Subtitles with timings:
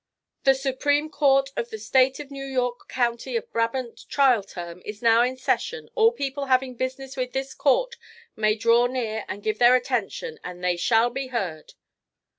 [0.45, 5.03] The Supreme Court of the State of New York County of Brabant trial term is
[5.03, 7.97] now in session all people having business with this court
[8.35, 11.75] may draw near and give their attention and they shall be heard."